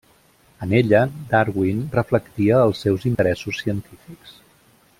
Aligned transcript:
En 0.65 0.71
ella, 0.77 1.01
Darwin 1.33 1.83
reflectia 1.97 2.63
els 2.69 2.81
seus 2.87 3.07
interessos 3.11 3.61
científics. 3.65 4.35